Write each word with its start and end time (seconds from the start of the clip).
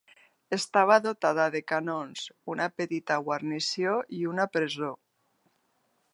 Estava 0.55 0.95
dotada 1.03 1.45
de 1.55 1.61
canons, 1.73 2.23
una 2.55 2.69
petita 2.81 3.19
guarnició 3.29 3.95
i 4.21 4.25
una 4.33 4.49
presó. 4.57 4.93